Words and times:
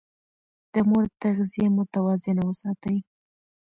د 0.73 0.75
مور 0.89 1.05
تغذيه 1.21 1.67
متوازنه 1.77 2.43
وساتئ. 2.49 2.97